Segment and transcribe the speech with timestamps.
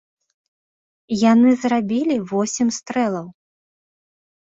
[1.31, 3.33] Яны зрабілі восем стрэлаў.